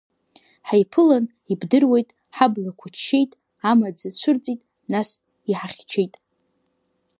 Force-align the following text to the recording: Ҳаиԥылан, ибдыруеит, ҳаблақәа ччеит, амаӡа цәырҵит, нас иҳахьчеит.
Ҳаиԥылан, 0.67 1.25
ибдыруеит, 1.51 2.09
ҳаблақәа 2.35 2.87
ччеит, 2.93 3.31
амаӡа 3.69 4.09
цәырҵит, 4.19 4.61
нас 4.91 5.09
иҳахьчеит. 5.51 6.13